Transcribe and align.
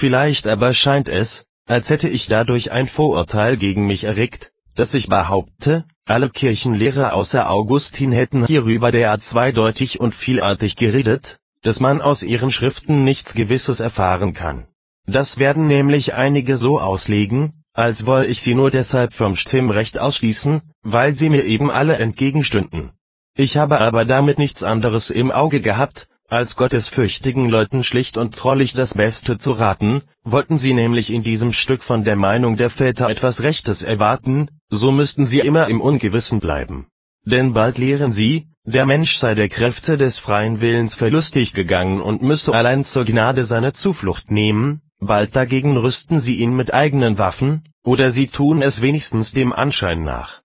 vielleicht 0.00 0.46
aber 0.46 0.74
scheint 0.74 1.08
es, 1.08 1.44
als 1.66 1.88
hätte 1.88 2.08
ich 2.08 2.26
dadurch 2.26 2.72
ein 2.72 2.88
Vorurteil 2.88 3.56
gegen 3.56 3.86
mich 3.86 4.04
erregt, 4.04 4.50
dass 4.74 4.94
ich 4.94 5.08
behaupte, 5.08 5.84
alle 6.06 6.30
Kirchenlehrer 6.30 7.12
außer 7.12 7.48
Augustin 7.48 8.10
hätten 8.10 8.46
hierüber 8.46 8.90
derart 8.90 9.22
zweideutig 9.22 10.00
und 10.00 10.14
vielartig 10.14 10.74
geredet, 10.74 11.38
dass 11.62 11.78
man 11.78 12.00
aus 12.00 12.22
ihren 12.22 12.50
Schriften 12.50 13.04
nichts 13.04 13.34
Gewisses 13.34 13.78
erfahren 13.78 14.32
kann. 14.34 14.66
Das 15.06 15.38
werden 15.38 15.66
nämlich 15.66 16.14
einige 16.14 16.56
so 16.56 16.80
auslegen, 16.80 17.62
als 17.72 18.06
woll 18.06 18.24
ich 18.24 18.40
sie 18.40 18.54
nur 18.54 18.70
deshalb 18.70 19.12
vom 19.12 19.36
Stimmrecht 19.36 19.98
ausschließen, 19.98 20.62
weil 20.82 21.14
sie 21.14 21.28
mir 21.28 21.44
eben 21.44 21.70
alle 21.70 21.96
entgegenstünden. 21.96 22.92
Ich 23.36 23.56
habe 23.56 23.80
aber 23.80 24.04
damit 24.04 24.38
nichts 24.38 24.62
anderes 24.62 25.10
im 25.10 25.30
Auge 25.30 25.60
gehabt, 25.60 26.08
als 26.30 26.56
gottesfürchtigen 26.56 27.48
Leuten 27.48 27.82
schlicht 27.82 28.16
und 28.16 28.34
treulich 28.34 28.72
das 28.72 28.94
Beste 28.94 29.38
zu 29.38 29.52
raten, 29.52 30.02
wollten 30.22 30.58
sie 30.58 30.72
nämlich 30.72 31.10
in 31.10 31.22
diesem 31.22 31.52
Stück 31.52 31.82
von 31.82 32.04
der 32.04 32.16
Meinung 32.16 32.56
der 32.56 32.70
Väter 32.70 33.08
etwas 33.08 33.40
Rechtes 33.40 33.82
erwarten, 33.82 34.48
so 34.68 34.92
müssten 34.92 35.26
sie 35.26 35.40
immer 35.40 35.68
im 35.68 35.80
Ungewissen 35.80 36.38
bleiben. 36.38 36.86
Denn 37.24 37.52
bald 37.52 37.78
lehren 37.78 38.12
sie, 38.12 38.46
der 38.64 38.86
Mensch 38.86 39.18
sei 39.18 39.34
der 39.34 39.48
Kräfte 39.48 39.98
des 39.98 40.18
freien 40.18 40.60
Willens 40.60 40.94
verlustig 40.94 41.52
gegangen 41.54 42.00
und 42.00 42.22
müsse 42.22 42.54
allein 42.54 42.84
zur 42.84 43.04
Gnade 43.04 43.44
seine 43.44 43.72
Zuflucht 43.72 44.30
nehmen, 44.30 44.82
bald 45.00 45.34
dagegen 45.34 45.76
rüsten 45.76 46.20
sie 46.20 46.36
ihn 46.36 46.54
mit 46.54 46.72
eigenen 46.72 47.18
Waffen, 47.18 47.64
oder 47.82 48.12
sie 48.12 48.28
tun 48.28 48.62
es 48.62 48.80
wenigstens 48.82 49.32
dem 49.32 49.52
Anschein 49.52 50.04
nach. 50.04 50.40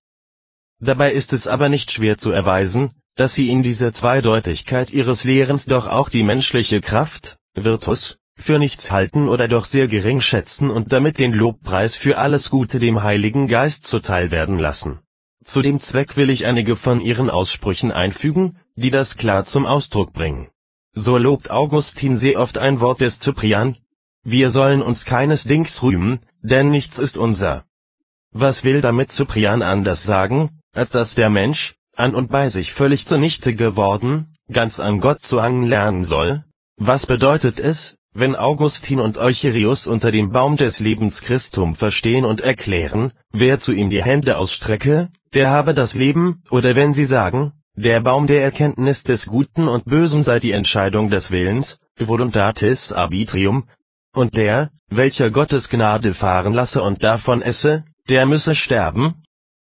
Dabei 0.79 1.13
ist 1.13 1.33
es 1.33 1.47
aber 1.47 1.69
nicht 1.69 1.91
schwer 1.91 2.17
zu 2.17 2.31
erweisen, 2.31 2.91
dass 3.15 3.33
sie 3.33 3.49
in 3.49 3.63
dieser 3.63 3.93
Zweideutigkeit 3.93 4.91
ihres 4.91 5.23
Lehrens 5.23 5.65
doch 5.65 5.87
auch 5.87 6.09
die 6.09 6.23
menschliche 6.23 6.81
Kraft 6.81 7.37
(Virtus) 7.53 8.17
für 8.37 8.59
nichts 8.59 8.91
halten 8.91 9.29
oder 9.29 9.47
doch 9.47 9.65
sehr 9.65 9.87
gering 9.87 10.19
schätzen 10.19 10.69
und 10.69 10.91
damit 10.91 11.17
den 11.17 11.31
Lobpreis 11.31 11.95
für 11.95 12.17
alles 12.17 12.49
Gute 12.49 12.79
dem 12.79 13.01
Heiligen 13.01 13.47
Geist 13.47 13.85
zuteil 13.85 14.31
werden 14.31 14.59
lassen. 14.59 14.99
Zu 15.45 15.61
dem 15.61 15.79
Zweck 15.79 16.17
will 16.17 16.29
ich 16.29 16.45
einige 16.45 16.75
von 16.75 16.99
ihren 16.99 17.29
Aussprüchen 17.29 17.91
einfügen, 17.91 18.57
die 18.75 18.91
das 18.91 19.15
klar 19.15 19.45
zum 19.45 19.65
Ausdruck 19.65 20.11
bringen. 20.11 20.49
So 20.93 21.17
lobt 21.17 21.49
Augustin 21.49 22.17
sehr 22.17 22.39
oft 22.39 22.57
ein 22.57 22.81
Wort 22.81 22.99
des 22.99 23.19
Cyprian: 23.19 23.77
Wir 24.23 24.49
sollen 24.49 24.81
uns 24.81 25.05
keines 25.05 25.43
Dings 25.45 25.81
rühmen, 25.81 26.19
denn 26.41 26.69
nichts 26.69 26.97
ist 26.97 27.15
unser. 27.15 27.63
Was 28.31 28.65
will 28.65 28.81
damit 28.81 29.11
Cyprian 29.11 29.61
anders 29.61 30.03
sagen, 30.03 30.59
als 30.73 30.89
dass 30.89 31.15
der 31.15 31.29
Mensch, 31.29 31.75
an 31.95 32.15
und 32.15 32.29
bei 32.29 32.49
sich 32.49 32.73
völlig 32.73 33.05
zunichte 33.05 33.53
geworden, 33.53 34.35
ganz 34.51 34.79
an 34.79 34.99
Gott 34.99 35.21
zu 35.21 35.41
hangen 35.41 35.67
lernen 35.67 36.05
soll? 36.05 36.43
Was 36.77 37.05
bedeutet 37.05 37.59
es, 37.59 37.97
wenn 38.13 38.35
Augustin 38.35 38.99
und 38.99 39.17
Eucherius 39.17 39.87
unter 39.87 40.11
dem 40.11 40.31
Baum 40.31 40.55
des 40.55 40.79
Lebens 40.79 41.21
Christum 41.21 41.75
verstehen 41.75 42.23
und 42.23 42.41
erklären, 42.41 43.11
wer 43.31 43.59
zu 43.59 43.73
ihm 43.73 43.89
die 43.89 44.03
Hände 44.03 44.37
ausstrecke, 44.37 45.09
der 45.33 45.49
habe 45.49 45.73
das 45.73 45.93
Leben, 45.93 46.41
oder 46.49 46.75
wenn 46.75 46.93
sie 46.93 47.05
sagen, 47.05 47.51
der 47.75 47.99
Baum 47.99 48.25
der 48.25 48.41
Erkenntnis 48.41 49.03
des 49.03 49.25
Guten 49.25 49.67
und 49.67 49.83
Bösen 49.83 50.23
sei 50.23 50.39
die 50.39 50.53
Entscheidung 50.53 51.09
des 51.09 51.29
Willens, 51.29 51.77
voluntatis 51.99 52.93
arbitrium, 52.93 53.67
und 54.13 54.37
der, 54.37 54.69
welcher 54.89 55.29
Gottes 55.29 55.67
Gnade 55.67 56.13
fahren 56.13 56.53
lasse 56.53 56.81
und 56.81 57.03
davon 57.03 57.41
esse, 57.41 57.83
der 58.07 58.25
müsse 58.25 58.55
sterben? 58.55 59.24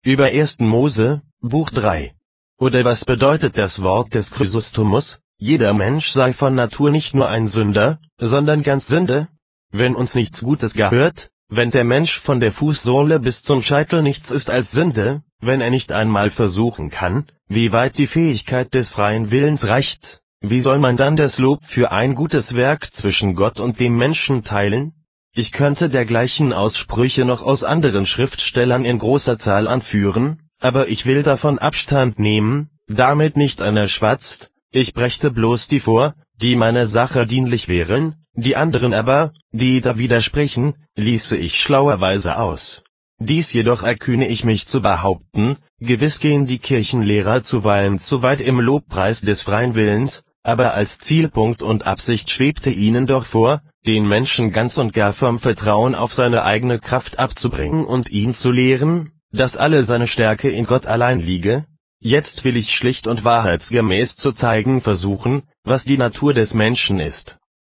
Über 0.05 0.25
1. 0.25 0.59
Mose, 0.59 1.23
Buch 1.41 1.71
3. 1.71 2.13
Oder 2.59 2.85
was 2.85 3.05
bedeutet 3.05 3.57
das 3.57 3.81
Wort 3.83 4.13
des 4.15 4.33
Chrysostomus, 4.33 5.21
jeder 5.39 5.75
Mensch 5.75 6.11
sei 6.11 6.33
von 6.33 6.57
Natur 6.57 6.91
nicht 6.91 7.15
nur 7.15 7.29
ein 7.29 7.47
Sünder, 7.47 8.01
sondern 8.19 8.65
ganz 8.65 8.89
Sünde? 8.89 9.29
Wenn 9.71 9.95
uns 9.95 10.17
nichts 10.17 10.41
Gutes 10.41 10.75
gehört, 10.75 11.31
wenn 11.49 11.71
der 11.71 11.85
Mensch 11.85 12.19
von 12.23 12.41
der 12.41 12.51
Fußsohle 12.51 13.21
bis 13.21 13.45
zum 13.45 13.63
Scheitel 13.63 14.03
nichts 14.03 14.33
ist 14.33 14.51
als 14.51 14.73
Sünde, 14.73 15.23
wenn 15.41 15.61
er 15.61 15.71
nicht 15.71 15.93
einmal 15.93 16.31
versuchen 16.31 16.91
kann, 16.91 17.27
wie 17.47 17.71
weit 17.71 17.97
die 17.97 18.09
Fähigkeit 18.09 18.75
des 18.75 18.91
freien 18.91 19.31
Willens 19.31 19.65
reicht, 19.69 20.21
wie 20.41 20.63
soll 20.63 20.81
man 20.81 20.97
dann 20.97 21.15
das 21.15 21.39
Lob 21.39 21.63
für 21.63 21.93
ein 21.93 22.17
gutes 22.17 22.57
Werk 22.57 22.93
zwischen 22.93 23.37
Gott 23.37 23.61
und 23.61 23.79
dem 23.79 23.97
Menschen 23.97 24.43
teilen? 24.43 24.95
Ich 25.35 25.51
könnte 25.51 25.89
dergleichen 25.89 26.53
Aussprüche 26.53 27.25
noch 27.25 27.43
aus 27.43 27.65
anderen 27.65 28.05
Schriftstellern 28.05 28.85
in 28.85 28.99
großer 28.99 29.39
Zahl 29.39 29.67
anführen, 29.67 30.41
aber 30.61 30.89
ich 30.89 31.07
will 31.07 31.23
davon 31.23 31.59
Abstand 31.59 32.19
nehmen, 32.19 32.69
damit 32.87 33.37
nicht 33.39 33.63
einer 33.63 33.89
schwatzt, 33.89 34.51
ich 34.71 34.93
brächte 34.93 35.31
bloß 35.31 35.69
die 35.69 35.81
vor, 35.81 36.15
die 36.41 36.55
meiner 36.55 36.87
Sache 36.87 37.27
dienlich 37.27 37.67
wären, 37.69 38.17
die 38.35 38.57
anderen 38.57 38.93
aber, 38.93 39.33
die 39.53 39.81
da 39.81 39.97
widersprechen, 39.97 40.75
ließe 40.97 41.37
ich 41.37 41.55
schlauerweise 41.55 42.37
aus. 42.39 42.83
Dies 43.19 43.53
jedoch 43.53 43.83
erkühne 43.83 44.29
ich 44.29 44.45
mich 44.45 44.67
zu 44.67 44.83
behaupten, 44.83 45.57
gewiss 45.81 46.21
gehen 46.21 46.45
die 46.45 46.59
Kirchenlehrer 46.59 47.43
zuweilen 47.43 47.99
zu 47.99 48.23
weit 48.23 48.41
im 48.41 48.61
Lobpreis 48.61 49.21
des 49.21 49.43
freien 49.43 49.75
Willens, 49.75 50.25
aber 50.43 50.75
als 50.75 50.99
Zielpunkt 50.99 51.63
und 51.63 51.87
Absicht 51.87 52.31
schwebte 52.31 52.71
ihnen 52.71 53.07
doch 53.07 53.27
vor, 53.27 53.63
den 53.87 54.07
Menschen 54.07 54.53
ganz 54.53 54.77
und 54.77 54.93
gar 54.93 55.13
vom 55.13 55.39
Vertrauen 55.39 55.95
auf 55.95 56.13
seine 56.13 56.45
eigene 56.45 56.79
Kraft 56.79 57.19
abzubringen 57.19 57.85
und 57.85 58.11
ihn 58.11 58.33
zu 58.35 58.51
lehren, 58.51 59.13
dass 59.33 59.57
alle 59.57 59.85
seine 59.85 60.07
Stärke 60.07 60.49
in 60.51 60.67
Gott 60.67 60.87
allein 60.87 61.21
liege? 61.21 61.65
Jetzt 62.01 62.45
will 62.45 62.57
ich 62.57 62.71
schlicht 62.71 63.07
und 63.07 63.25
wahrheitsgemäß 63.25 64.17
zu 64.17 64.33
zeigen 64.33 64.81
versuchen, 64.81 65.45
was 65.65 65.85
die 65.85 65.99
Natur 65.99 66.35
des 66.35 66.55
Menschen 66.55 66.99
ist 66.99 67.39